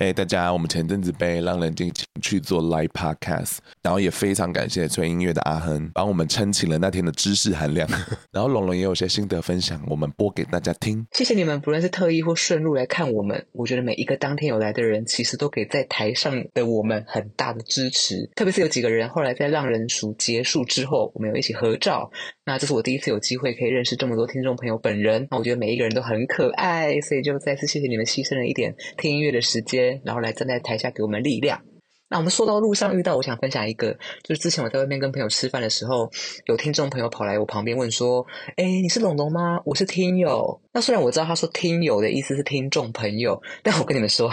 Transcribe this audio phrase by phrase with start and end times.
[0.00, 7.88] 嘿，hey, 大家，我们前阵子被浪人进请去做 live podcast，然后也非常感谢吹音乐的阿亨帮我们撑起了那天的知识含量。
[8.30, 11.04] 然后龙龙也有些心得分享，我们播给大家听。
[11.10, 18.30] 谢谢你们，不论是特意或顺路来看我们，我觉得每一个当天有来的人，其实都给在台上的我们很大的支持。
[18.36, 22.08] 特别是有几个人后来在浪人署结束之后，我们有一起合照。
[22.46, 29.87] 那这是我第一次有机会可以认识这么多听众朋友本人，那我觉得每一个人都很可爱，所以就再次谢谢你们牺牲了一点听音乐的时间。
[30.04, 31.60] 然后来站在台下给我们力量。
[32.10, 36.10] 那我们说到路上遇到，我想分享一个，就是之前我在外面跟朋友吃饭的时候，
[36.46, 38.26] 有听众朋友跑来我旁边问说
[38.56, 39.60] ：“哎，你是龙龙吗？
[39.64, 44.30] 我是听友。”那虽然我知道他说“听友”的意思是听众朋友，但我跟你们说，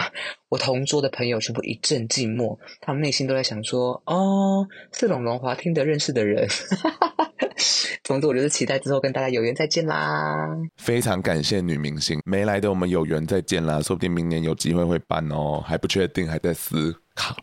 [0.48, 6.48] 我同桌的朋友全部一阵静默，他们内心都在想说：“哦，是龙龙华听得认识的人。
[8.04, 10.48] ”总之，我就是期待之后跟大家有缘再见啦。
[10.76, 16.94] 非常感谢女明星没来的，我们有缘再见啦，说不定明年有机会会办哦，还不确定，还在思。
[17.16, 17.34] 靠，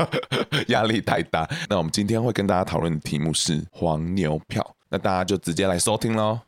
[0.68, 1.48] 压力太大。
[1.70, 6.40] 那我们今天会跟大家讨论的题目是黄牛票，那大家就直接来收听喽。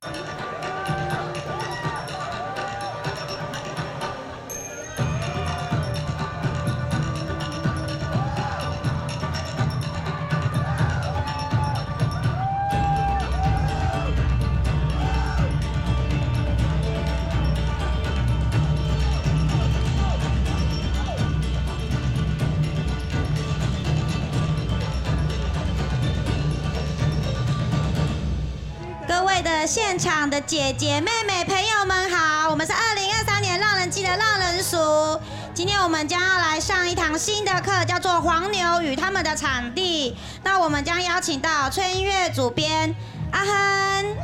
[30.46, 35.20] 姐姐、妹妹、朋友们好，我们是二零二三年浪人季的浪人熟。
[35.52, 40.12] 今天我们将要来上一堂新的课，叫做《黄牛与他们的场地》。
[40.44, 42.94] 那我们将邀请到春月主编
[43.32, 44.16] 阿亨，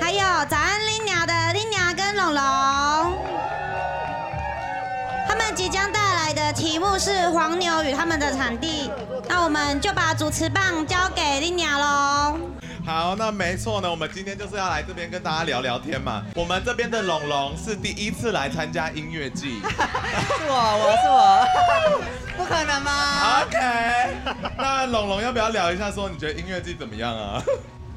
[0.00, 3.18] 还有早安 Linia 的 Linia 跟龙龙。
[5.26, 8.88] 他们即将带来的题目是《黄牛与他们的场地》。
[9.28, 12.38] 那我们就把主持棒交给 Linia 喽。
[12.88, 16.24] 好，那没错呢，我们今天就是要来这边跟大家聊聊天嘛。
[16.34, 21.46] 我们这边的龙龙是第一次来参加音乐季，是我，我是我，
[22.38, 23.58] 不可能吗？OK，
[24.56, 27.42] 那龙龙要不要聊一下，说你觉得音乐季怎么样啊？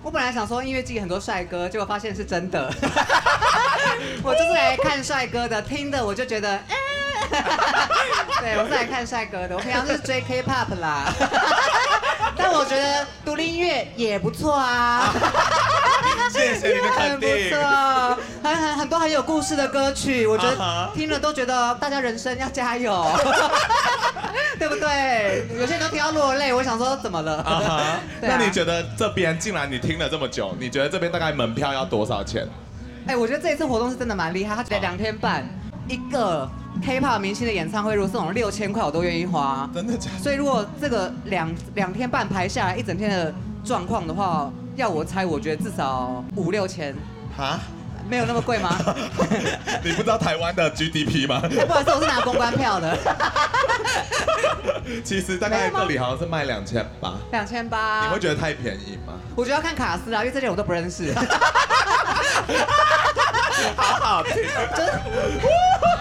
[0.04, 2.70] 我本来想说音乐季很多帅哥，结果发现是真的。
[4.22, 6.76] 我就是来看帅哥的，听的我就觉得，欸、
[8.42, 11.06] 对，我是来看帅哥的，我平常是追 K-pop 啦。
[12.62, 15.12] 但我觉得独立音乐也不错啊，
[16.32, 23.04] 谢谢你们肯定，不错，很很很多很有故事的歌曲，我觉得听了都觉得大家人生要加油，
[24.60, 25.44] 对不对？
[25.60, 27.38] 有些人都听到落泪，我想说怎么了？
[27.42, 32.48] 啊、那你觉得这边既然你听了这么久，你觉得这边大概门票要多少钱？
[33.08, 35.44] 哎，我觉得这一次活动是真的蛮厉害，他只两天半
[35.88, 36.48] 一个。
[36.84, 39.70] K-pop 明星的演唱会，如果这种六千块，我都愿意花。
[39.74, 40.20] 真的假的？
[40.24, 43.34] 所以如果这个两两天半排下来一整天的
[43.64, 46.96] 状况的话，要我猜，我觉得至少五六千。
[47.38, 47.60] 哈？
[48.10, 48.78] 没有那么贵吗？
[49.86, 51.40] 你不知道台湾的 GDP 吗？
[51.50, 52.98] 欸，不好意思，我是拿公关票的。
[55.06, 57.14] 其实大概这里好像是卖两千八。
[57.32, 58.08] 两千八？
[58.08, 59.14] 你会觉得太便宜吗？
[59.36, 61.14] 我觉得要看卡司啊，因为这些我都不认识。
[63.78, 64.34] 好好听，
[64.76, 65.02] 真的。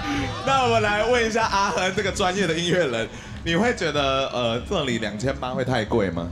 [0.46, 3.08] 那我们来问一下阿恒这个专业的音乐人，
[3.44, 6.28] 你会觉得呃这里两千八会太贵吗？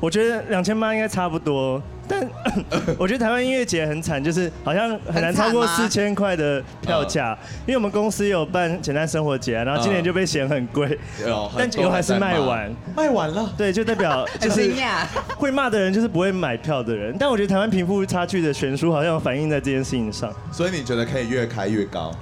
[0.00, 2.28] 我觉得两千八应该差不多，但
[2.98, 10.98] 我觉得台湾音乐节很惨，就是好像很难超过四千块的票价，因为我们公司有办简单生活节，然后今年就被嫌很贵，
[11.56, 14.72] 但结果还是卖完，卖完了，对，就代表 就是
[15.36, 22.12] 会骂的人就是不会买票的人，但我觉得台湾贫富差距的悬殊好像有反映在这件事情上，所以你觉得可以越开越高？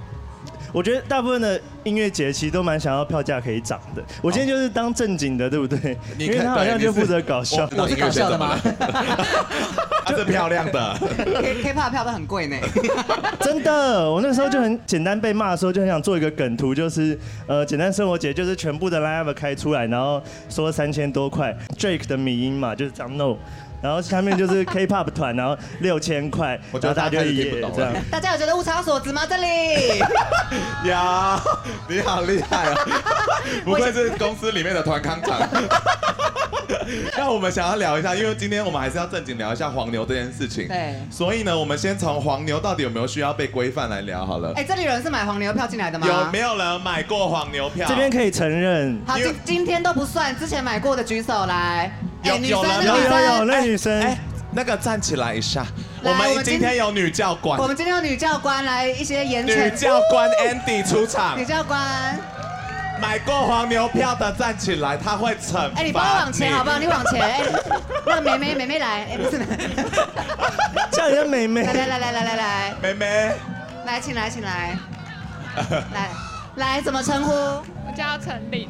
[0.73, 4.03] 我觉得大部分的音乐节其实都蛮想要票价可以涨的。
[4.23, 5.97] 我今天就是当正经的，对不对？
[6.19, 7.69] 因为他好像就负责搞笑。
[7.77, 8.57] 我是搞笑的吗？
[10.17, 10.97] 是漂亮的。
[11.01, 12.57] K K pop 票都很贵呢。
[13.41, 23.37] 真的，我那时候就很简单被骂的时候，就很想做一个梗图，就是呃，简单生活节就是全部的 live 开出来，然后说三千多块，Drake 的迷音嘛，就是这样 no。
[23.83, 27.93] 然后下面就是 K-pop 团，然后六千块， 我觉得大家就听不懂这样。
[28.11, 29.23] 大家有觉得物超所值吗？
[29.29, 29.47] 这里
[30.85, 30.95] 有，
[31.89, 32.77] 你好厉害啊！
[33.65, 35.41] 不愧是公司里面的团康长。
[37.17, 40.69] 那我们想要聊一下，因为今天我们还是要正经聊一下黄牛这件事情。
[40.69, 40.95] 对。
[41.11, 44.53] 所以呢，我们先从黄牛到底有没有需要被规范来聊好了。
[44.57, 46.07] 哎，这里有人是买黄牛票进来的吗？
[46.07, 47.87] 有没有人买过黄牛票？
[47.89, 49.01] 这边可以承认。
[49.07, 51.91] 好，今今天都不算，之前买过的举手来。
[52.23, 54.19] 有有有有有那女生，哎，
[54.53, 55.65] 那个站起来一下，
[56.03, 59.65] 我们今天有女教官，我们今天有女教官来一些严惩。
[59.65, 61.39] 女教官 Andy 出场。
[61.39, 62.19] 女教官，
[63.01, 65.71] 买过黄牛票的站起来，他会惩罚。
[65.77, 66.79] 哎，你帮我往前好不好？
[66.79, 67.23] 你往前。
[67.23, 67.41] 哎，
[68.07, 69.39] 那个妹妹妹妹来，哎，不是。
[70.93, 71.63] 叫人家妹妹。
[71.63, 72.75] 来来来来来来来。
[72.83, 73.33] 妹妹。
[73.87, 74.77] 来，请来，请来。
[75.95, 76.11] 来
[76.57, 77.33] 来，怎么称呼？
[77.33, 78.69] 我叫陈琳。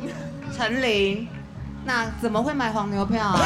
[0.56, 1.28] 陈琳。
[1.84, 3.40] 那怎么会买黄牛票啊？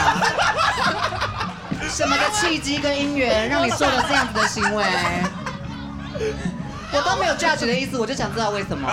[1.88, 4.84] 什么的契机跟因缘让你做了这样子的行为？
[6.92, 8.88] 我都没有 judge 的意思，我就想知道为什么。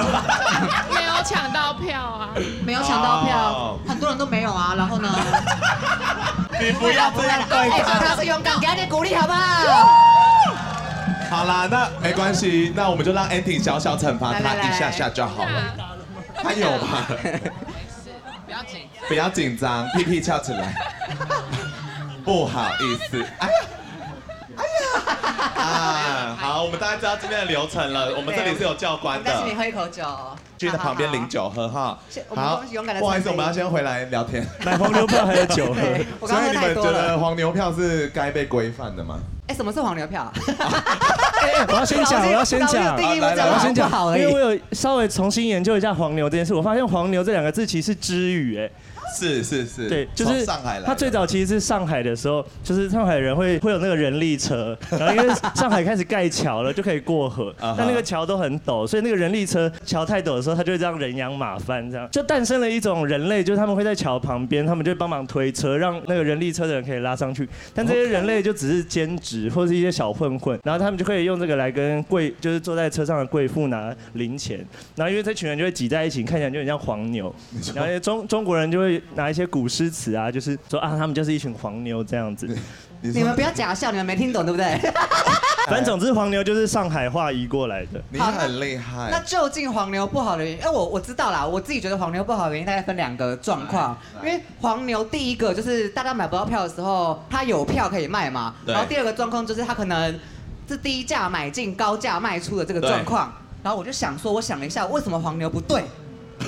[0.93, 2.29] 没有抢到票啊！
[2.65, 4.73] 没有抢到票，很多人都没有啊。
[4.75, 5.09] 然后呢？
[6.59, 7.99] 你不要这样对他。
[7.99, 9.87] 他是勇敢，给他点鼓励好不好？
[11.29, 15.61] 好啦，那没关系，那我们就让 Andy 小小惩罚他一下下就好了。
[16.43, 17.05] 他有吗？
[18.51, 20.75] 不要紧，不要紧张，屁屁翘起来。
[22.25, 23.53] 不好意思，哎呀，
[24.57, 28.13] 哎呀，啊，好，我们大家知道今天的流程了。
[28.13, 30.05] 我们这里是有教官的，但是你喝一口酒，
[30.57, 31.97] 去他旁边领酒喝哈。
[32.35, 32.61] 好，
[32.99, 34.45] 不好意思，我们要先回来聊天。
[34.65, 39.17] 买黄牛票还有酒喝，所以你们觉得黄牛票是该被规范的吗？
[39.47, 40.29] 哎，什么是黄牛票？
[41.67, 43.01] 我要先讲，我要先讲，我
[43.37, 48.69] 要先讲，因为我有稍微重新研究一下黄牛这件事，我发现黄牛这两个字其实是之语，哎。
[49.17, 50.85] 是是是，对，就是上海来。
[50.85, 57.53] 他最早其实是上海的时候，就是上海人会会有那个人力车， 然后因为上海开始盖桥了，就可以过河。
[57.59, 67.47] 但那个桥都很陡，所以那个人力车桥太陡的时候，他就会这样人仰马翻，这样就诞生了一种人类，就是他们会在桥旁边，他们就帮忙推车，让那个人力车的人可以拉上去。
[67.73, 74.65] 但这些人类就只是兼职或是一些小混混，然后他们就可以用这个来跟贵，就是坐在车上的贵妇拿零钱。
[74.95, 77.33] 然后因为这群人就会挤在一起，看起来就很像黄牛。
[77.75, 79.00] 然后中中国人就会。
[79.15, 82.47] 拿一些古诗词啊，就是说啊，他们就是一群黄牛这样子。
[83.01, 84.77] 你，你们不要假笑，你们没听懂对不对？
[85.67, 88.01] 反正总之，黄牛就是上海话移过来的。
[88.09, 89.09] 你很厉害。
[89.11, 90.61] 那究竟黄牛不好的原因？
[90.61, 93.97] 哎，我我知道啦，我自己觉得黄牛不好的原因大概分两个状况。
[94.23, 98.55] 因为黄牛第一个就是大家买不到票的时候，他有票可以卖嘛。
[98.65, 100.19] 然后第二个状况就是他可能
[100.67, 103.31] 是低价买进，高价卖出的这个状况。
[103.63, 105.83] 然后我就想说，我想了一下，为什么黄牛不对？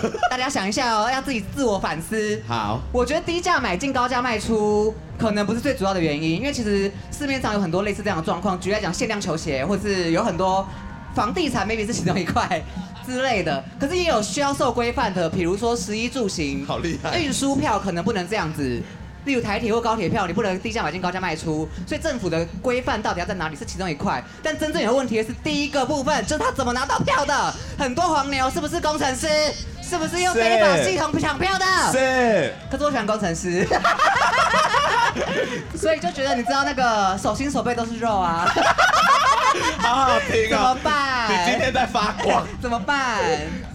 [0.30, 2.42] 大家想一下哦，要自己自我反思。
[2.48, 8.60] 好，我觉得低价买进，高价卖出，可能不是最主要的原因，因为其实市面上有很多类似这样的状况。
[8.60, 10.68] 举例来讲，限量球鞋，或是有很多
[11.16, 12.62] 房地产，maybe 是其中一块
[13.06, 13.63] 之类的。
[13.80, 17.18] 可是也有需要受规范的，比如说食衣住行，好厉害。
[17.19, 18.81] 运输票可能不能这样子，
[19.25, 21.68] 例如台铁或高铁票，你不能低价买进，高价卖出。
[21.88, 24.24] 所以政府的规范到底要在哪里，是其中一块。
[24.42, 27.54] 但真正有问题的是第一个部分，就是他怎么拿到票的。
[27.78, 29.28] 很多黄牛是不是工程师？
[29.81, 31.66] 是不是用非法系统抢票的？
[31.92, 32.54] 是。
[32.72, 33.68] 可是我喜欢工程师，
[35.75, 38.48] 所以就觉得你知道那个手心手背都是肉啊，
[39.80, 40.50] 好好听啊。
[40.50, 41.30] 怎么办？
[41.30, 42.48] 你今天在发光。
[42.60, 43.22] 怎么办？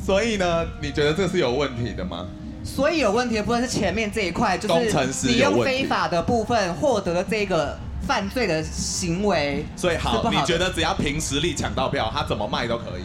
[0.05, 2.27] 所以呢，你觉得这是有问题的吗？
[2.77, 7.77] 所以有问题的部分是前面这一块，就是你用非法的部分获得了这个
[8.07, 9.65] 犯罪的行为。
[9.75, 13.03] 所以好，你觉得只要凭实力抢到票，他怎么卖都可以？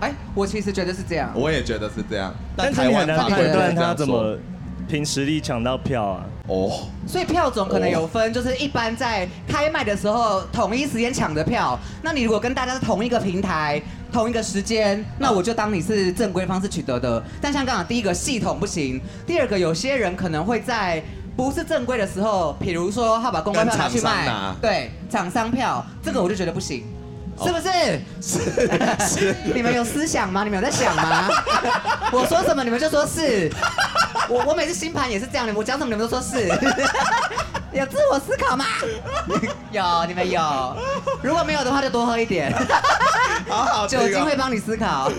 [0.00, 4.36] 哎，我其实觉得是这样，我也觉得是这样，但台湾法规断他怎么
[4.88, 6.24] 凭实力抢到票啊？
[6.48, 6.70] 哦，
[7.06, 13.80] 所以票种可能有分，就是一般在开卖的时候统一时间抢的票，那你如果跟大家是同一个平台、
[14.12, 17.22] 同一个时间，那我就当你是正规方式取得的。
[17.40, 21.02] 但像刚刚第一个系统不行，第二个有些人可能会在
[21.34, 26.84] 不是正规的时候，比如说他把公关票拿去卖，对，厂商票，这个我就觉得不行。
[27.42, 28.00] 是不是？
[28.20, 28.38] 是
[29.06, 29.36] 是。
[29.54, 30.44] 你们有思想吗？
[30.44, 31.28] 你们有在想吗？
[32.12, 33.50] 我说什么你们就说是。
[34.28, 36.48] 我我每次星盘也是这样的，我讲什么你们都说是。
[37.74, 38.64] 有自我思考吗？
[39.72, 40.40] 有，你们有。
[41.22, 42.52] 如果没有的话，就多喝一点。
[43.48, 45.10] 好好， 酒精会帮你思考。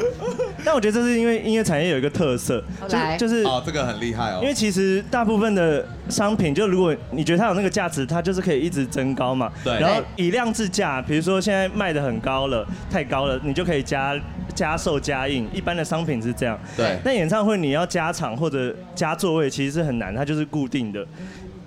[0.64, 4.40] 但我觉得这是因为音乐产业有一个特色，就就是哦，这个很厉害哦。
[4.42, 9.52] 因为其实大部分的商品，就如果你觉得它有那个价值，它就是可以一直增高嘛。
[9.64, 9.78] 对。
[9.80, 14.16] 然后以量制价，比如说现在卖的很高了，太高了，你就可以加
[14.56, 15.48] 加售加印。
[15.54, 16.58] 一般的商品是这样。
[16.78, 16.98] 对。
[17.04, 21.06] 但演唱会你要加场或者加座位，其实是很难，它就是固定的。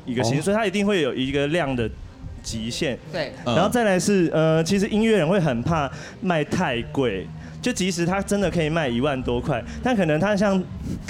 [0.08, 1.88] 一个形式，所以它一定会有一个量的
[2.42, 2.98] 极限。
[3.12, 5.90] 对，然后再来是呃，其实音乐人会很怕
[6.22, 7.26] 卖太贵，
[7.60, 10.60] 就即使他真的可以卖一万多块，但可能他像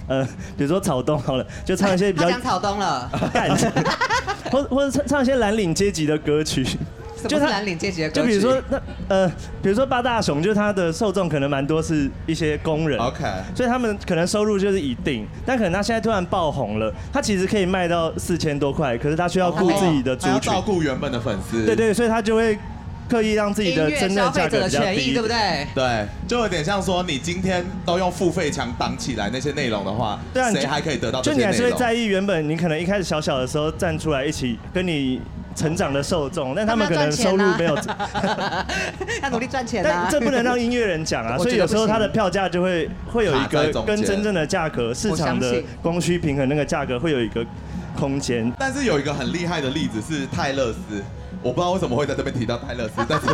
[0.08, 0.24] 呃，
[0.56, 3.08] 比如说草东好了，就唱一些比较讲草东了，
[4.50, 6.66] 或或者唱唱一些蓝领阶级的歌曲。
[7.26, 9.28] 就是蓝领阶级的歌曲，就比如说那呃，
[9.62, 22.58] 比如说八大熊，就是他的受众可能蛮多是一些工人，OK，所以他们可能收入就是一定，但可能他现在突然爆红了，他其实可以卖到四千多块，可是他需要顾自己的族群，照顾原本的粉丝，对对，所以他就会
[23.08, 25.66] 刻意让自己的真正价格比较低，对不对？
[25.74, 31.22] 对，就有点像说你今天都用付费墙挡起来那些内容的话，对啊，谁还可以得到？
[31.22, 35.20] 就你还是会在意原本你可能一开始小小的时候站出来一起跟你
[35.58, 37.76] 成长的受众，但他们可能收入没有，
[39.22, 47.44] 要努力赚钱啊，但这不能让音乐人讲啊， 所以有时候他的票价就会会有一个跟真正的价格市场的供需平衡那个价格会有一个
[47.98, 48.50] 空间。
[48.58, 51.02] 但是有一个很厉害的例子是泰勒斯。
[51.40, 53.26] 我不知道为什么会在这边提到泰勒斯， 但是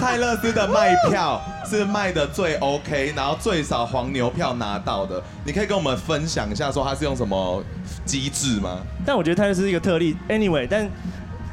[0.00, 5.22] 泰勒斯的卖票是卖的最 OK，然后最少黄牛票拿到的。
[5.44, 7.62] 你可以跟我们分享一下，说他是用什么
[8.06, 8.78] 机制吗？
[9.04, 10.16] 但我觉得泰勒斯是一个特例。
[10.30, 10.88] Anyway，但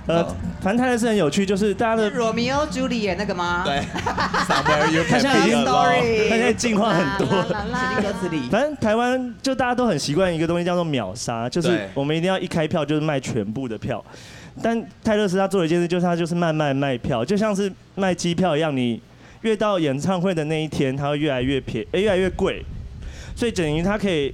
[0.08, 0.24] 呃，
[0.62, 3.64] 反正泰勒斯很有趣，就是大家的罗密欧朱丽叶那个吗？
[3.66, 3.76] 对。
[4.48, 7.28] Somewhere you can 他现在已经，他现在进化很多。
[7.28, 8.50] 歌词里。
[8.50, 14.04] 反正台湾就大家都很习惯一个东西叫做秒杀，就是我们一定要一开票就是卖全部的票。
[14.64, 19.02] 但泰勒斯他做了一件事，就是他就是慢慢卖票，就像是卖机票一样，你
[19.42, 22.64] 越到演唱会的那一天，它会越来越便宜，越来越贵，
[23.36, 24.34] 所以等于他可以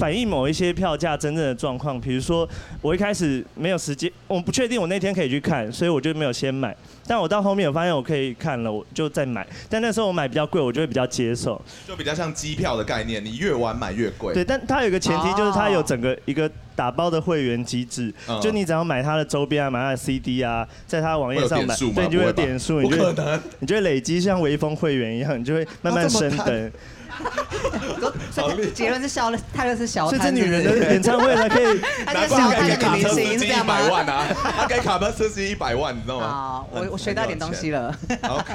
[0.00, 2.00] 反映某一些票价真正的状况。
[2.00, 2.48] 比如说，
[2.80, 6.74] 我一开始没有时间，我不确定我那天可以去看，所以我就没有先买。
[7.06, 9.46] 但我到后面我发现我可以看了，我就再买。
[9.68, 11.60] 但那时候我买比较贵，我就会比较接受。
[11.86, 14.32] 就比较像机票的概念，你越晚买越贵。
[14.32, 26.72] 对，但它有一个前提，就是它有整个一个打包的会员机制，就你只要买它的周边啊，买它的 CD 啊，在它的网页上买，对，你就会有点数，你就会你就会累积像微风会员一样，你就会慢慢升等。
[28.30, 34.26] 所以结论是小泰勒是小，所以这女人的演唱会才可以 拿小泰的明星这样百万啊，
[34.56, 36.28] 他给卡巴斯基一百万，你知道吗？
[36.28, 37.94] 好，我我学到点东西了。
[38.28, 38.54] OK，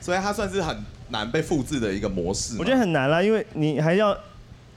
[0.00, 0.76] 所以它算是很
[1.10, 2.56] 难被复制的一个模式。
[2.58, 4.16] 我觉得很难啦，因为你还要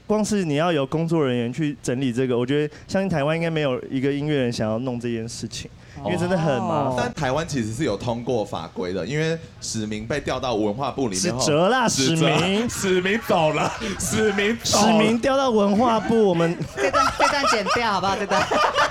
[0.06, 5.70] 光是你要有工作人员去整理这个，我觉得相信台湾应该没有一个音乐人想要弄这件事情。
[6.04, 18.16] 因为真的很麻烦，但台湾其实是有通过法规的，因为史明被调到文化部里面后，史哲啦，史明，史明走了， 史明，史明调到文化部，我们这段这段剪掉好不好？
[18.16, 18.46] 这段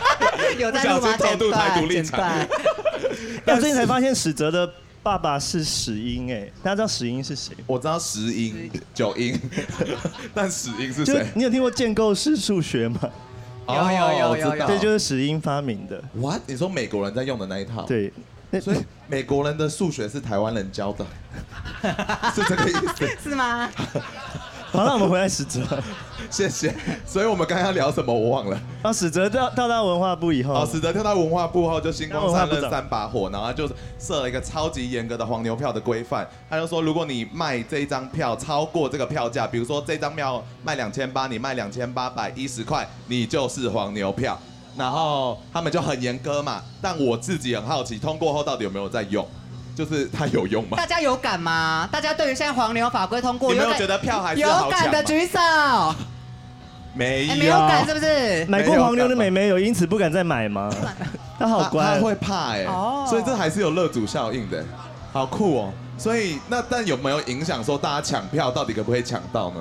[0.58, 1.18] 有在录吗？
[1.18, 2.48] 剪断，剪断。
[3.46, 4.70] 我最近才发现史哲的
[5.04, 7.56] 爸爸是史英，哎，大家知道史英是谁？
[7.68, 9.40] 我知道石英、九英，
[10.34, 11.26] 但史英是谁？
[11.36, 13.00] 你有听过建构式数学吗？
[13.68, 16.04] 有有有有有，这就是史英发明的。
[16.14, 16.42] What？
[16.48, 17.84] 你说美国人在用的那一套？
[17.84, 18.12] 对，
[18.62, 21.06] 所以美国人的数学是台湾人教的，
[22.34, 23.08] 是这个意思？
[23.30, 23.70] 是吗？
[24.76, 25.62] 好，那我们回来史哲，
[26.30, 26.74] 谢谢。
[27.06, 28.14] 所以我们刚刚聊什么？
[28.14, 28.60] 我忘了。
[28.82, 36.28] 啊，史哲跳跳到文化部以后，哦，史哲跳到文化部后就星光灿烂三把火，然后就设了一个超级严格的黄牛票的规范。
[36.50, 44.38] 他就说，如果你卖这一张票超过这个票价，比如说这张票卖两千八，你卖两千八百一十块，你就是黄牛票。
[44.78, 46.62] 然后他们就很严格嘛。
[46.82, 49.26] 但我自己很好奇，通过后到底有没有在用？
[49.76, 50.78] 就是它有用吗？
[50.78, 51.88] 大家有感吗？
[51.92, 54.70] 大家对于现在黄牛法规通过，有没有觉得票还是好抢？
[54.70, 55.40] 有感的举手。
[56.96, 57.36] 没有。
[57.36, 58.46] 没有感是不是？
[58.46, 60.74] 买过黄牛的美眉有因此不敢再买吗？
[61.38, 61.84] 他好乖。
[61.84, 62.64] 他会怕哎。
[62.64, 63.06] 哦。
[63.10, 64.64] 所以这还是有乐主效应的，
[65.12, 65.74] 好酷哦。
[65.98, 69.58] 所以那但有没有影响说大家抢票到底可不可以抢到呢？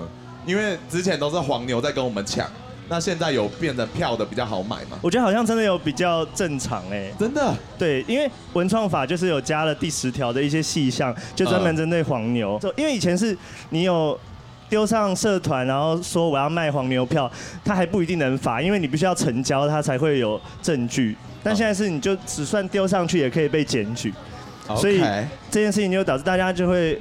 [0.47, 2.47] 因为之前都是黄牛在跟我们抢。
[2.88, 4.99] 那现在有变得票的比较好买吗？
[5.00, 7.55] 我觉得好像真的有比较正常哎，真的。
[7.79, 12.59] 对，因为文创法就是有加了第十条的一些细项，就专门针对黄牛。
[12.62, 13.37] 嗯、因为以前是
[13.71, 14.19] 你有
[14.69, 17.31] 丢上社团，然后说我要卖黄牛票，
[17.64, 21.17] 他还不一定能罚，因为你必须要成交，他才会有证据。
[21.43, 24.12] 但现在是你就只算丢上去也可以被检举，
[24.69, 25.00] 嗯、所以
[25.50, 27.00] 这件事情就导致大家就会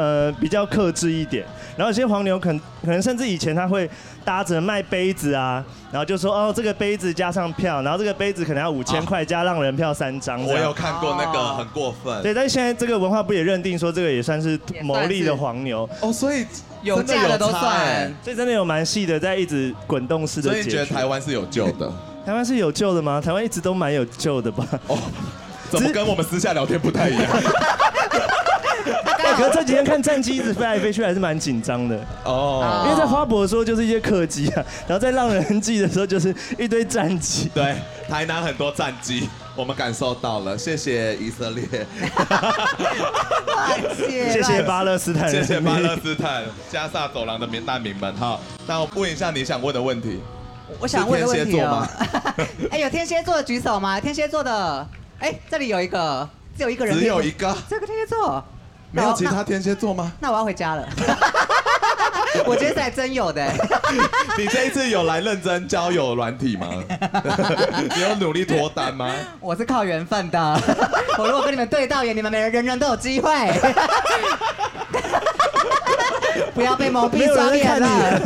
[0.00, 1.44] 呃比较克制一点。
[1.76, 3.88] 然后有些黄牛可能可能甚至以前他会
[4.24, 10.42] 搭着卖杯子啊，然后就说哦这个杯子加上票，然后这个杯子可能要五千块加让人票三张。
[10.44, 12.22] 我有看过那个很过分。
[12.22, 15.88] 对，但是现在这个文化部也认定说这个也算是牟利的黄牛。
[16.00, 16.44] 哦，所以
[16.82, 18.12] 有价的都算。
[18.22, 20.50] 所以真的有蛮细的在一直滚动式的。
[20.50, 21.90] 所以你觉得台湾是有救的？
[22.26, 23.20] 台湾是有救的吗？
[23.20, 24.66] 台湾一直都蛮有救的吧？
[24.88, 24.98] 哦，
[25.70, 27.24] 怎么跟我们私下聊天不太一样？
[29.40, 32.82] 可是这几天看战机一直飞来飞去，还是蛮紧张的哦。
[32.84, 37.50] 因为在花博的时候就是一些客机啊，然后在浪人祭的时候就是一堆战机。
[37.54, 37.74] 对，
[38.06, 40.58] 台南很多战机，我们感受到了。
[40.58, 41.64] 谢谢以色列，
[44.30, 48.14] 谢谢巴勒斯 坦，谢谢巴勒斯坦加萨走廊的民难民们。
[48.16, 50.20] 哈，那我问一下你想问的问题。
[50.78, 51.88] 我想问的问题哦。
[52.70, 53.98] 哎，有天蝎座的举手吗？
[53.98, 54.86] 天蝎座的，
[55.18, 58.44] 哎，这里有一个，只有一个人，只有一个，这个天蝎座。
[58.92, 60.12] 没有其他天蝎座吗？
[60.20, 60.88] 那我要回家了。
[62.46, 63.44] 我觉得这还真有的。
[64.38, 66.68] 你这一次有来认真交友软体吗？
[67.94, 69.12] 你有努力脱单吗？
[69.40, 70.60] 我是靠缘分的。
[71.18, 73.30] 我如果跟你们对到眼，你们每人人人都有机会。
[76.54, 78.20] 不要被蒙蔽双眼了。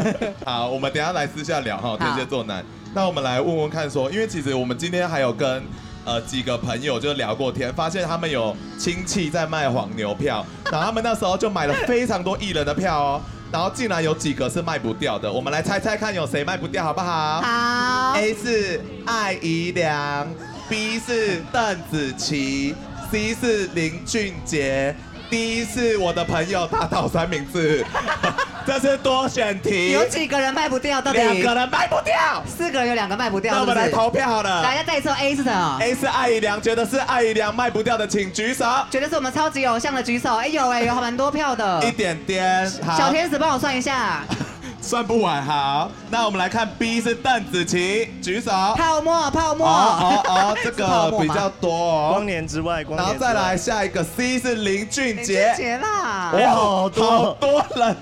[0.44, 2.62] 好，我们等一下来私下聊哈，天蝎座男。
[2.92, 5.62] 那我们来问问看说，因为其实我们今天还有跟
[6.04, 13.20] 呃几个朋友就聊过天，发现他们有亲戚在卖黄牛票， 然后他们那时候就买了非常多艺人的票哦，
[13.52, 17.40] 然后竟然有几个是卖不掉的，我们来猜猜看有谁卖不掉好不好？
[17.40, 18.12] 好。
[18.16, 20.28] A 是艾怡良
[20.68, 22.74] ，B 是邓紫棋
[23.10, 24.94] ，C 是林俊杰。
[25.30, 27.84] ，D 是我的朋友打倒三明治，
[28.66, 29.92] 这是多选题。
[29.92, 31.00] 有几个人卖不掉？
[31.00, 33.54] 到底两个人卖不掉，四个人有两个卖不掉。
[33.54, 34.62] 那我们来投票好了。
[34.62, 38.64] 大家再说 A 是什么？A 是艾怡良，觉得是艾怡良卖不掉的，请举手。
[38.90, 40.36] 觉得是我们超级偶像的举手。
[40.36, 41.84] 哎有哎有蛮多票的。
[41.84, 42.68] 一点点。
[42.96, 44.22] 小天使帮我算一下。
[44.80, 45.90] 算不完，好。
[46.10, 48.50] 那我们来看 B 是邓紫棋，举手。
[48.76, 49.66] 泡沫泡沫。
[49.66, 52.08] 哦哦哦，这个 比较多哦。
[52.12, 53.32] 光年之外，光年之外。
[53.32, 55.46] 然后再来下一个 C 是林俊杰。
[55.46, 56.32] 林俊杰啦。
[56.34, 57.96] 哇，好多好多人，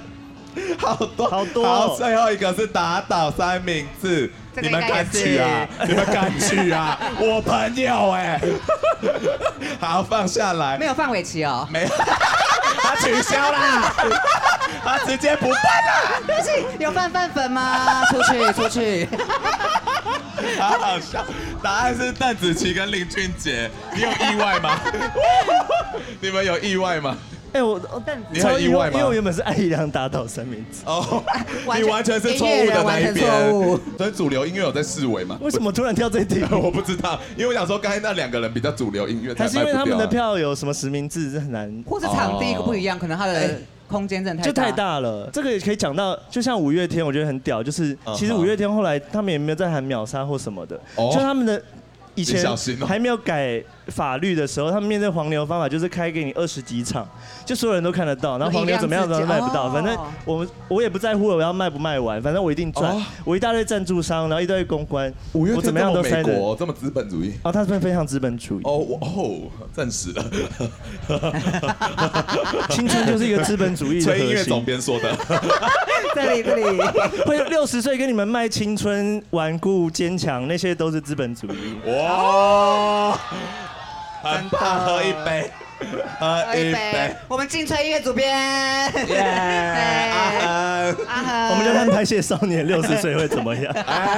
[0.78, 1.64] 好多好多。
[1.64, 4.32] 好，最后一个是打倒三明治。
[4.60, 5.66] 你们敢去啊？
[5.88, 6.98] 你们敢去啊？
[7.18, 8.40] 我朋友哎。
[9.80, 10.76] 好，放下来。
[10.76, 11.66] 没有范玮琪哦。
[11.70, 11.88] 没有。
[12.82, 13.94] 他取消啦。
[14.84, 16.22] 他直接不办了。
[16.26, 18.04] 对不起，有范范粉吗？
[18.10, 19.08] 出去，出去。
[20.58, 21.24] 好好笑。
[21.62, 23.70] 答案是邓紫棋跟林俊杰。
[23.94, 24.78] 你有意外吗？
[26.20, 27.16] 你们有意外吗？
[27.52, 28.92] 哎，我但你很意外吗？
[28.94, 30.82] 因为我原本是艾怡良打倒三明治。
[30.86, 31.22] 哦，
[31.76, 33.26] 你完全是错误的那一边。
[33.98, 35.38] 所以主流音乐有在示威嘛？
[35.40, 36.42] 为什么突然跳这一题？
[36.50, 43.58] 我不知道，因为我想说刚才那两个人比较主流音乐，还是因为他们的票有什么实名制是很难，或者场地不一样，可能他的。
[43.88, 51.62] 空间真的太就太大了，这个也可以讲到，就像五月天，我觉得很屌，就是其实五月天后来他们也没有在喊秒杀或什么的，就他们的
[52.14, 52.42] 以前
[52.86, 57.06] 还没有改法律的时候，他们面对黄牛的方法就是开给你二十几场，
[57.44, 66.32] 就所有人都看得到，然后黄牛怎么样都卖不到，反正我们我也不在乎我要卖不卖完，反正我一定赚，我一大堆赞助商，然后一堆公关，我怎么样都塞的。
[66.58, 69.40] 这么资本主义哦，他是非常资本主义哦哦，
[69.74, 70.24] 证实了，
[72.70, 74.18] 青春就是一个资本主义的。
[74.22, 75.16] 音乐总编说的，
[76.14, 76.62] 这里这里
[77.26, 81.74] 会有六十岁跟你们卖青春、顽固、坚强，那些都是资本主义。
[81.86, 83.18] 哇！
[84.22, 85.50] 很棒，喝一杯，
[86.20, 87.16] 喝一杯。
[87.28, 93.74] 我们进吹音乐主编，阿恒， 阿恒，我们就看拍戏少年六十岁会怎么样？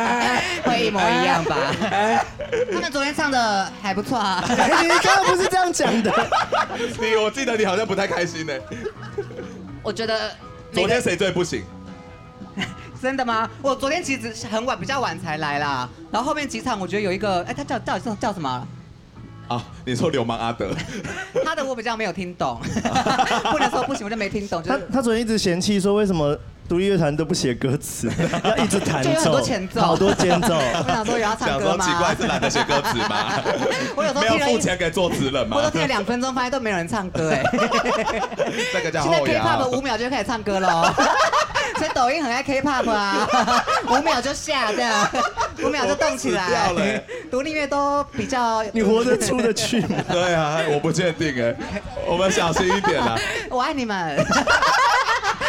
[0.64, 1.56] 会一模一样吧？
[2.72, 4.44] 他们昨天唱的还不错啊。
[4.48, 6.12] 你刚刚不是这样讲的？
[7.00, 8.52] 你我记得你好像不太开心呢。
[9.82, 10.32] 我觉得
[10.72, 11.64] 昨天谁最不行？
[13.02, 13.48] 真的吗？
[13.60, 15.88] 我昨天其实很晚，比较晚才来啦。
[16.10, 18.66] 然后后面几场，我觉得有一个，哎，他叫到底叫什么？
[19.48, 20.70] 啊，你说流氓阿德，
[21.44, 22.58] 他的我比较没有听懂，
[23.52, 24.62] 不能说不行，我就没听懂。
[24.62, 28.10] 他他昨天一直嫌弃说，为什么独立乐团都不写歌词，
[28.42, 30.54] 要一直弹奏，很多前奏，好多间奏。
[30.54, 31.84] 我想说有要唱歌吗？
[31.84, 33.34] 奇怪，是懒得写歌词吗？
[33.94, 35.58] 我有时候没有付钱给作词人吗？
[35.58, 37.42] 我都听了两分钟，发现都没有人唱歌哎。
[38.72, 39.26] 这个叫后摇。
[39.26, 40.94] 现在 K-pop 五秒就开始唱歌了。
[41.76, 43.28] 所以抖音很爱 K-pop 啊，
[43.90, 45.08] 五秒就下这样，
[45.62, 47.02] 五秒就动起来。
[47.30, 49.96] 独立乐都比较， 你活得出得去吗？
[50.10, 51.54] 对啊，我不确定哎，
[52.06, 53.18] 我们小心一点啦。
[53.50, 54.16] 我爱你们，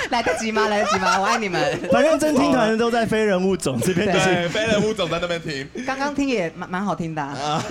[0.10, 0.68] 来得及吗？
[0.68, 1.20] 来得及吗？
[1.20, 1.80] 我爱你们。
[1.92, 5.68] 反正真听团的都在非人物种这边，对，非人物种在那边听。
[5.86, 7.22] 刚刚听也蛮蛮好听的。
[7.22, 7.64] 啊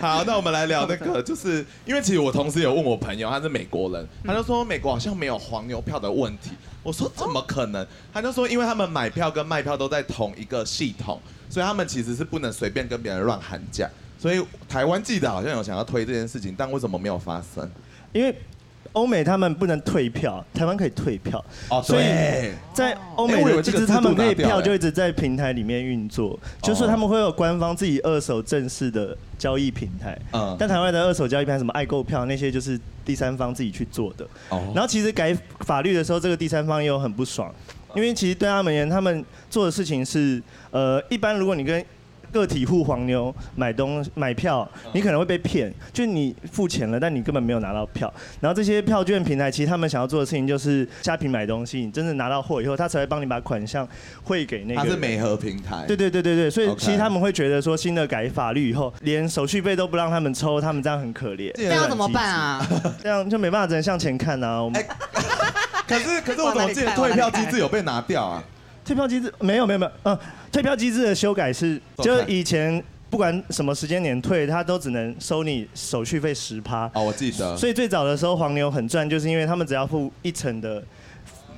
[0.00, 6.50] 好，那我们来聊那个，就是因为其实我同时有问我朋友，他是美国人，他就说美国好像没有黄牛票的问题。
[6.86, 7.84] 我说怎么可能？
[8.14, 11.20] 他就说，因为他们买票跟卖票都在同一个系统，
[11.50, 13.90] 所以他们其实是不能随便跟别人乱喊价。
[14.16, 17.68] 所以台湾记者好像有想要推这件事情，但为什么没有发生？
[18.12, 18.32] 因为
[18.96, 21.42] 欧美他们不能退票，台湾可以退票。
[21.68, 22.04] 哦，所以
[22.72, 30.18] 在欧美的其实他们那票就一直在平台里面运作，就是他们会有官方自己二手正式的交易平台。
[30.32, 32.80] 嗯，但台湾的二手交易平台什么爱购票那些就是。
[33.06, 34.26] 第三方自己去做的，
[34.74, 37.54] 然后其实改法律的时候，这个第三方也有很不爽，
[37.94, 41.84] 因为其实对他们而言，他们做的事情是，呃，一般如果你跟
[42.38, 48.12] 个体户黄牛买东买票，你可能会被骗，就你付钱了，但你根本没有拿到票。
[48.40, 53.86] 然后这些票券平台，其实他们想要做的事情就是虾皮买东西，你真正拿到货以后，他才会帮你把款项
[54.22, 54.82] 汇给那个。
[54.82, 55.84] 他是美合平台。
[55.86, 61.52] 对对对对对，所以其实他们会觉得说，新的改法律以后，连手续费都不让他们抽，他们这样很可怜。
[61.54, 62.66] 这样怎么办啊？
[63.02, 64.62] 这样就没办法，只能向前看啊。
[64.62, 64.84] 我们。
[65.86, 68.42] 可是可是我怎么记得退票机制有被拿掉啊？
[68.86, 70.18] 退票机制没有没有没有，嗯，
[70.50, 76.90] 退票机制的修改是，就是以前不管什么时间点退，他都只能收你手续费十趴。
[76.94, 77.56] 哦，我记得。
[77.56, 80.82] 所以最早的时候黄牛很赚，就是因为他们只要付一层的。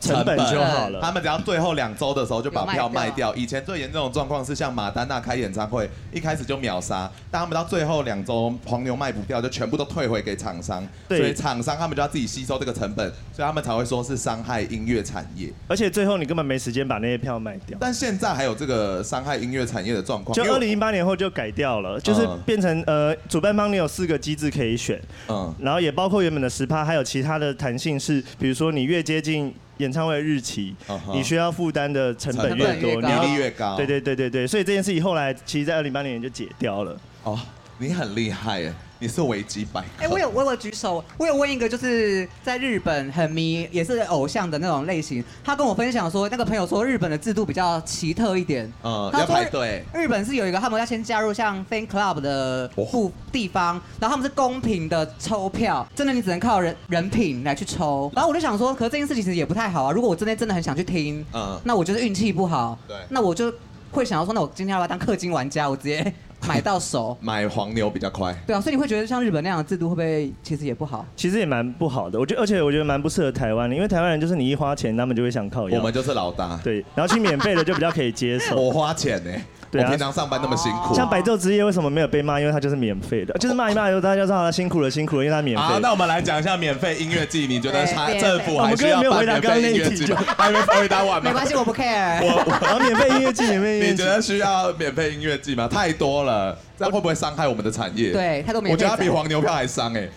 [0.01, 1.01] 成本就好了。
[1.01, 3.35] 他们只要最后两周的时候就把票卖掉。
[3.35, 10.87] 以前最严重的状况是像马丹娜开演唱会，一开始就秒杀，但他们到最后两周黄牛卖不掉，就全部都退回给厂商。
[11.09, 15.53] 所以厂商他们就要自己吸收这个成本，所以他们才会说是伤害音乐产业。
[15.69, 17.77] 而且最后你根本没时间把那些票卖掉。
[17.81, 20.35] 但现在还有这个伤害音乐产业的状况。
[20.35, 29.55] 就二零一八年后就改掉了，就是变成呃，主办方你有四个机制可以选，嗯，然后也包括原本的十趴，还有其他的弹性是，比如说你越接近。
[29.79, 30.99] 演唱会日期，uh.
[31.13, 33.77] 你需要负担的成本越多，比例越高。
[33.77, 36.93] 对对对对对，所以这件事情后来其实，在二零一八年就解掉了。
[37.25, 37.39] 哦，oh,
[37.79, 38.73] 你很厉害耶。
[39.01, 39.87] 你是维基百科。
[40.01, 45.23] 哎，我有我有举手，我有问一个，就是在日本很迷，也是偶像的那种类型。
[45.45, 48.71] 他跟我分享说，那个朋友说日本的制度比较奇特一点。
[48.83, 49.85] 嗯，要排队。
[49.95, 58.11] 日本是有一个，他们要先加入像 fan club 的部地方，然后他们是公平的抽票，真的你只能靠人人品来去抽。
[58.15, 59.93] 然后我就想说，可是这件事情其实也不太好啊。
[59.93, 62.77] 如果我真的真的很想去听，嗯，那我就是运气不好。
[62.89, 62.97] 对。
[63.11, 63.53] 那我就
[63.93, 65.71] 会想要说，那我今天要不要当氪金玩家？
[65.71, 66.13] 我直接。
[66.47, 68.35] 买到手， 买黄牛比较快。
[68.47, 71.05] 对啊，所以你会觉得像日本那样的制度会不会其实也不好？
[71.17, 75.63] 其实也蛮不好的，我觉得，而且我觉得蛮不适合台湾的，因为台湾人就是你一花钱，他们就会想靠。
[75.65, 76.59] 我们就是老大。
[76.63, 78.57] 对，然后去免费的就比较可以接受。
[78.61, 79.31] 我花钱呢。
[79.71, 82.41] 对啊，平常上班那么辛苦，像白昼之夜为什么没有被骂？
[82.41, 85.63] 因为它就是免费的，就是骂一骂以后大家就知道他辛苦了，辛苦了，因为它免费。
[85.63, 87.85] 好，那我们来讲一下免费音乐季，你觉得
[88.19, 90.25] 政府还需要办免费音乐季吗？
[90.39, 91.31] 还没回答完吗？
[91.31, 92.19] 没关系，我不 care。
[92.23, 95.69] 我，我免费音乐季，免费音乐季，你觉得需要免费音乐季吗？
[95.69, 98.13] 太多了，这样会不会伤害我们的产业？
[98.13, 98.73] 对，太多免费。
[98.73, 100.09] 我觉得它比黄牛票还伤哎。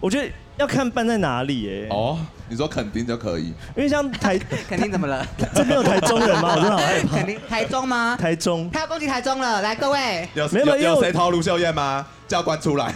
[0.00, 1.88] 我觉得要看办在哪里哎。
[1.94, 2.18] 哦。
[2.48, 4.38] 你说垦丁就可以，因为像台
[4.70, 5.26] 垦丁怎么了？
[5.52, 6.54] 这边有台中人吗？
[6.54, 7.16] 我真的好害怕。
[7.16, 8.16] 垦丁台中吗？
[8.16, 9.60] 台中，他要攻击台中了。
[9.62, 12.06] 来，各位，有没有有谁投卢秀燕吗？
[12.28, 12.92] 教官出来，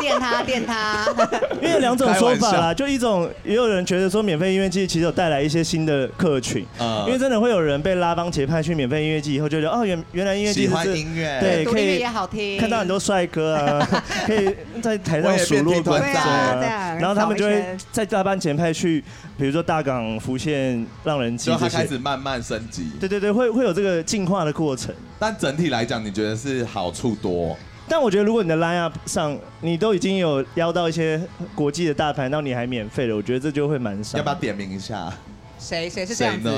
[0.00, 1.06] 电 他电他。
[1.60, 6.64] 因为有两种说法啦，就一种也有人觉得说免费音乐季其实有带来一些新的客群，
[7.06, 19.02] 因为真的会有人被拉帮结派去免费音乐季以后，就觉得哦，原原来音乐季是音乐，对，可以也好听，看到很多帅哥啊， 可以在台上数落观众啊，然后他们就会在大班前派去，
[19.38, 22.90] 比如说大港、浮现、浪人祭，然后他开始慢慢升级。
[22.98, 24.94] 对对对，会会有这个进化的过程。
[25.18, 27.56] 但整体来讲，你觉得是好处多？
[27.88, 31.20] 但我觉得，如果你的 line up 上你都已经有邀到一些
[31.54, 34.18] 国际的大牌，那你还免费了，我觉得这就会蛮少。
[34.18, 35.12] 要不要点名一下？
[35.58, 36.48] 谁谁是这样子？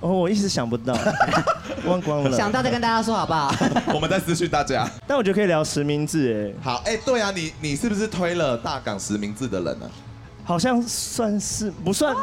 [0.00, 0.92] 哦，我一时想不到，
[1.86, 2.36] 忘光了。
[2.36, 3.54] 想到再跟大家说好不好？
[3.94, 4.88] 我们再私讯大家。
[5.06, 6.62] 但我觉得可以聊实名制，哎。
[6.62, 9.90] 好，哎，对啊，你你是不是推了大港实名制的人呢？
[10.44, 12.14] 好像算是不算？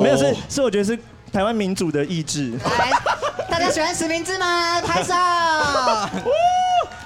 [0.00, 0.98] 没有，是是，我觉得是
[1.32, 2.52] 台湾民主的意志。
[2.78, 2.90] 来，
[3.50, 4.80] 大家喜欢实名制吗？
[4.82, 5.12] 拍手。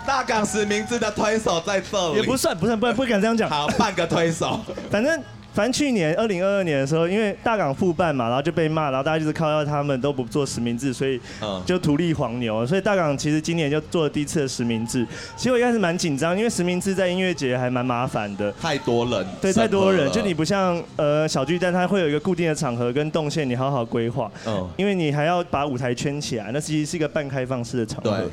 [0.06, 3.48] 大港实名制的推手在这里，也不算，不算，不不敢这样讲。
[3.48, 5.22] 好，半个推手，反正。
[5.52, 11.20] 反正去年二零二二年的时候，因为大港复办嘛，然后就被骂，然后大家就是靠到他们都不做实名制，所以
[11.66, 12.64] 就图利黄牛。
[12.64, 15.06] 所以大港其实今年就做了第一次的实名制。
[15.36, 24.30] 其实我一开始蛮紧张，因为实名制在音乐节还蛮麻烦的，太多人，对，太多人，就你不像呃小巨蛋，它会有一个固定的场合跟动线，你好好规划。
[24.46, 28.16] 嗯，因为你还要把舞台圈起来，那其实是一个半开放式的场合。
[28.16, 28.26] 对。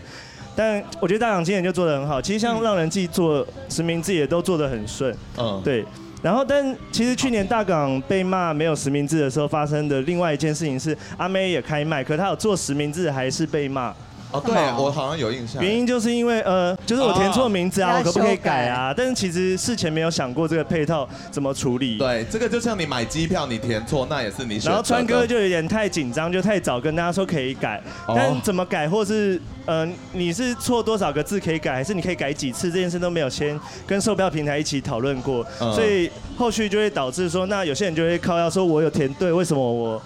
[0.55, 5.15] 但我觉得大港今年就做得很好，其实像让人记做实名制也都做得很顺。
[5.37, 5.83] 嗯，对。
[6.21, 13.93] 然后，但其实去年大港被骂没有实名制的时候发生的另外一件事情是，阿妹也开麦，可她有做实名制还是被骂。
[14.31, 15.63] 哦，对，我好像有印象。
[15.63, 18.93] 原因就是因为呃，就是我填错名字啊，我可不可以改啊？
[18.95, 21.97] 但是其实事前没有想过这个配套怎么处理。
[21.97, 24.69] 对，这个就像你买机票，你填错，那也是你选。
[24.69, 40.01] 然后川哥就有点太紧张，就太早跟大家说可以改，但怎么改，或是呃，你是错多少个字可以改，还是你可以改几次，这件事都没有先跟售票平台一起讨论过，所以后续就会导致说，那有些人就会靠要说我有填对，为什么我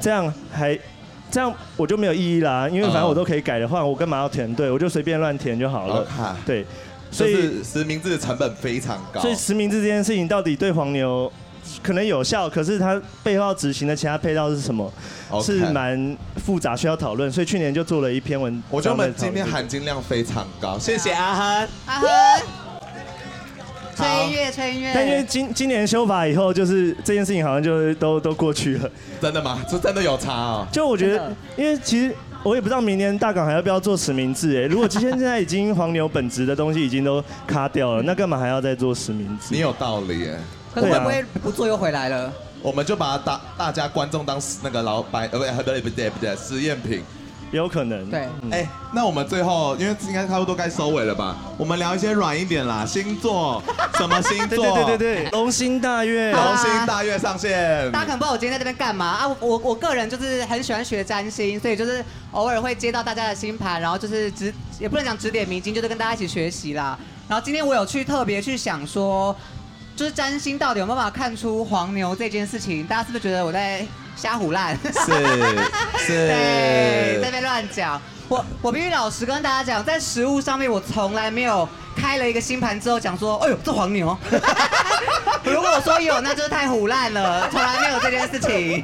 [0.00, 0.78] 这样还？
[1.36, 4.70] 这样我就没有意义啦，因为反正我都可以改的话，我干嘛要填对？
[4.70, 6.06] 我就随便乱填就好了。
[6.46, 6.64] 对，
[7.10, 9.20] 所以实名制的成本非常高。
[9.20, 11.30] 所以实名制这件事情到底对黄牛
[11.82, 14.90] 可能有效，可是它背后执行的其他配套是什么？
[15.42, 17.30] 是蛮复杂，需要讨论。
[17.30, 18.62] 所以去年就做了一篇文。
[18.70, 21.68] 我觉得我们今天含金量非常高，谢谢阿亨。
[21.84, 22.65] 阿亨。
[24.94, 28.90] 但因为今今年修法以后，就是这件事情好像就都都过去了。
[29.20, 29.64] 真的吗？
[29.68, 30.68] 这真的有差啊？
[30.72, 34.66] 就我觉得，因为其实我也不知道明年大港还要不要做实名制哎。
[34.66, 39.48] 如果今天现在已经黄牛本质的东西已经都卡掉了， 那干嘛还要再做实名制？
[39.50, 40.38] 你有道理哎。
[40.74, 42.32] 可是会不会不做又回来了？
[42.62, 47.02] 我们就把大大家观众当那个老板呃不对不对不对不对实验品。
[47.50, 48.10] 有可能。
[48.10, 51.36] 对，哎，那我们最后，因为应该差不多该收尾了吧？
[51.56, 53.62] 我们聊一些软一点啦，星座，
[53.94, 54.64] 什么星座？
[54.74, 57.90] 对对对对，龙星大悦， 龙星大悦上线。
[57.92, 59.28] 大家可能不知道我今天在这边干嘛啊？
[59.28, 66.98] 我我我个人就是很喜欢学占星，所以就是偶尔会接到大家的星盘，然后就是指也不能讲指点迷津，就是跟大家一起学习啦。
[67.28, 69.34] 然后今天我有去特别去想说。
[69.96, 72.86] 就是占星到底有没有办法看出黄牛这件事情？
[72.86, 73.82] 大家是不是觉得我在
[74.16, 74.76] 瞎胡烂？
[74.82, 74.92] 是
[76.04, 78.00] 是，对，在那边乱讲。
[78.28, 84.18] 我我必须老实跟大家讲，在食物上面，我从来没有开了一个星盘之后讲说，哎呦，这黄牛。
[85.44, 88.82] 如果我说有，那就是太胡烂了，从来没有这件事情。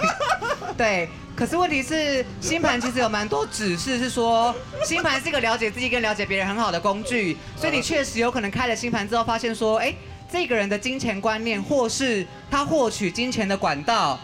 [0.76, 9.92] 对，可是问题是，星盘其实有蛮多指示，是说星盘是一个了解自己跟了解别人很好的工具，所以你确实有可能开了星盘之后，发现说，哎。
[10.32, 14.18] 这个人的金钱观念，或是他获取金钱的管道，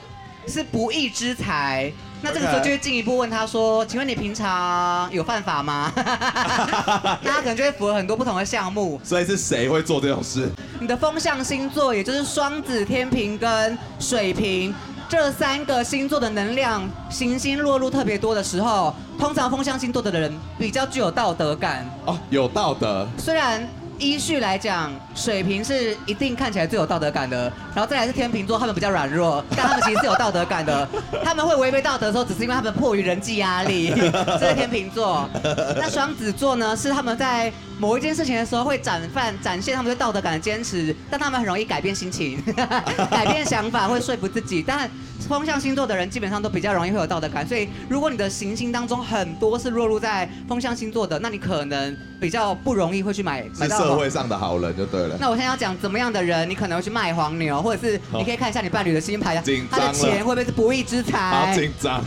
[0.49, 1.93] 是不义之财。
[2.21, 5.93] 那这个时候就会进一步问他说：“请问你平常有犯法吗？”
[7.23, 9.01] 那他可能就会符合很多不同的项目。
[9.05, 10.51] 所以是谁会做这种事？
[10.81, 14.75] 你的风象星座，也就是双子、天平跟水瓶
[15.09, 21.89] 这三个星座的能量行星落入特别多的时候，通常风象星座的人比较具有道德感。
[22.05, 23.07] 哦，有道德。
[23.17, 23.69] 虽然。
[23.99, 30.89] 依序来讲，水瓶是一定看起来最有道德感的，然后再来是天秤座，他们比较软弱，但他们其实是有道德感的。
[31.25, 33.93] 他们会违背道德的时候，只是因为他们迫于人际压力。
[34.39, 35.29] 这是天秤座。
[35.77, 36.77] 那双子座呢？
[36.77, 42.41] 是他们在某一件事情的时候会展范展现他们对道德感的坚持，但他们很容易改变心情，
[43.11, 44.63] 改变想法，会说服自己。
[44.65, 44.89] 但
[45.29, 53.79] 风象星座的人基本上都比较容易会有道德感，所以如果你的行星当中很多是落入在风象星座的，那你可能比较不容易会去买买到。
[53.79, 55.17] 社会上的好人就对了。
[55.21, 59.37] 那我现在要讲怎么样的人，你可能会去卖黄牛，或者是你可以看一下你伴侣的星牌，
[59.71, 61.47] 他的钱会不会是不义之财？
[61.47, 62.03] 好紧张。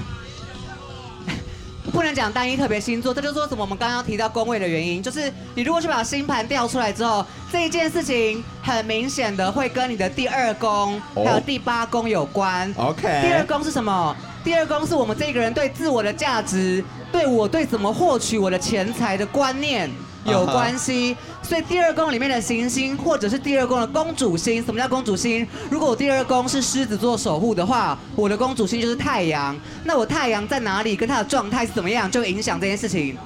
[1.91, 3.61] 不能讲单一特别星座，这就是说什么？
[3.61, 12.73] 我们刚刚提到宫位的原因，就是你如果去把星盘调出来之后，这一件事情很明显的会跟你的第二宫还有第八宫有关。
[12.77, 13.01] OK。
[13.21, 14.15] 第二宫是什么？
[14.43, 19.89] 第二宫是我们这个人对自我的价值，对我对怎么获取我的钱财的观念。
[20.25, 25.47] 有关系，所以第二宫里面的行星，或者是第二宫的公主星，什么叫公主星？
[25.69, 29.57] 如果我第二宫是狮子座守护的话，我的公主星就是太阳。
[29.83, 33.17] 那我太阳在哪里，跟它的状态是怎么样，就影响这件事情。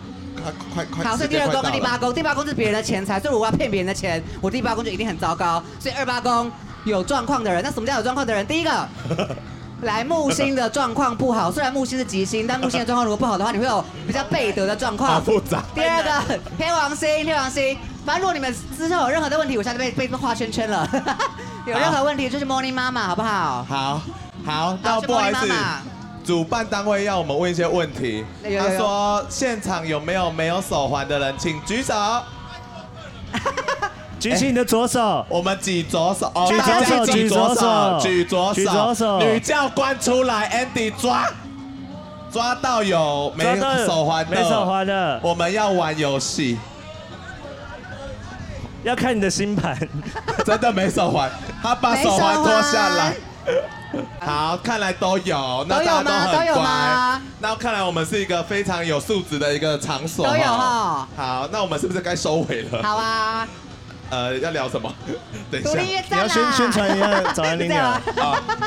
[0.44, 1.04] 快快快！
[1.04, 5.62] 好，所以第二宫跟第八宫，第八宫是别人的钱财，所以我要骗别人的钱，我第八宫就一定很糟糕。
[5.80, 6.52] 所以二八宫
[6.86, 8.46] 有状况的人，那什么叫有状况的人？
[8.46, 8.88] 第一个。
[9.86, 15.10] 来木星的状况不好，虽然木星是吉星，但木星的状况如果不好的话，你会有比较背德的状况。
[15.10, 15.64] 好复杂。
[15.74, 20.88] 第二个天王星，天王星，反正如果你们之后有任何的问题，我现在被被画圈圈了。
[21.66, 23.64] 有任何问题就是 Morning 妈妈，好不好？
[23.64, 24.02] 好，
[24.46, 25.48] 好，那不好意思，
[26.24, 28.26] 主办单位要我们问一些问题。
[28.60, 31.94] 他说现场有没有没有手环的人，请举手。
[34.20, 39.20] 举起你的左手，我们举左手，举左手，举左手，举左手，举左手。
[39.20, 41.28] 女教官出来，Andy 抓，
[42.32, 43.44] 抓到有没
[43.86, 46.58] 手环的，没手环的，我们要玩游戏，
[48.84, 49.78] 要看你的星盘，
[50.46, 51.30] 真的没手环，
[51.62, 53.14] 他把手环脱下来。
[54.20, 56.64] 好，看来都有，那大家都很乖。
[57.40, 60.28] 那看来我们是一个非常有素质的一个场所。
[60.28, 61.08] 都有哈。
[61.16, 62.82] 好，那我们是不是该收尾了？
[62.82, 63.48] 好啊。
[64.10, 64.94] 呃，要聊什么？
[65.52, 68.02] 等一下，你要宣宣传一下早安 Linda 啊。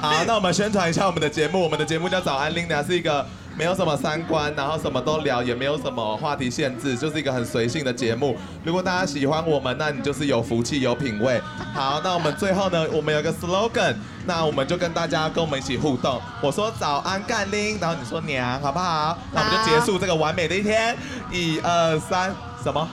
[0.00, 1.62] 好，那我们宣传一下我们的节目。
[1.62, 3.24] 我们的节目叫早安 Linda，是一个
[3.56, 8.36] 没有什么三观，然后什么都聊，也没有什么话题限制，就是一个很随性的节目。
[8.64, 11.40] 如果大家喜欢我们，那你就是有福气、有品味。
[11.74, 13.94] 好，那我们最后呢，我们有个 slogan，
[14.26, 16.20] 那我们就跟大家跟我们一起互动。
[16.40, 19.16] 我说早安干拎，然后你说娘，好不好？
[19.32, 20.96] 那我们就结束这个完美的一天。
[21.30, 22.88] 一二三，什么？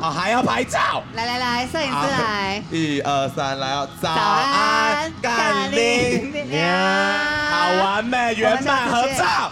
[0.00, 1.02] 啊，还要拍照！
[1.14, 2.62] 来来来，摄影师来！
[2.70, 3.88] 一二三，来哦！
[4.00, 6.68] 早安，干拎娘，
[7.50, 9.50] 好完美，圆满合照。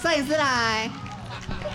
[0.00, 0.88] 摄影师来！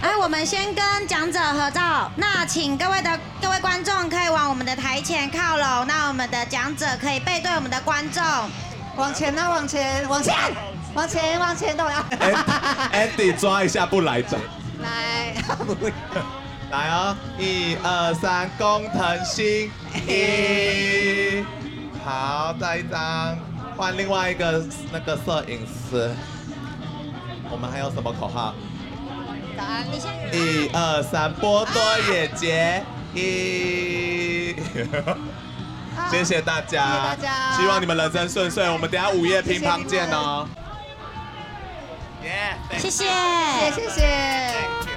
[0.02, 2.10] 哎，我们先跟讲者合照。
[2.16, 5.86] 那请各位的各位观众可以往我们的台前靠拢。
[5.86, 8.24] 那我们的讲者可以背对我们的观众。
[8.96, 10.34] 往前呢，往前，往前，
[10.94, 12.02] 往前，往前，都要。
[12.94, 14.38] Andy 抓一下不来着。
[14.82, 15.34] 来。
[16.72, 19.72] 来哦，一二三，工藤新
[20.08, 21.46] 一，
[22.04, 23.38] 好，再一张，
[23.78, 26.12] 换另外一个那个摄影师。
[27.50, 28.56] 我们还有什么口号？
[29.56, 30.12] 早安，你先。
[30.34, 34.56] 一二三，波多野结衣。
[36.12, 38.70] 谢谢大家，谢谢大家，希望你们人生顺遂。
[38.70, 40.48] 我们等下午夜乒乓见哦。
[42.78, 43.06] 谢谢，
[43.72, 44.95] 谢谢谢。